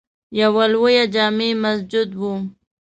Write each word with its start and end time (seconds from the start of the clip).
یوه 0.39 0.65
لویه 0.73 1.03
جامع 1.13 1.51
مسجد 1.63 2.09
وه. 2.19 2.33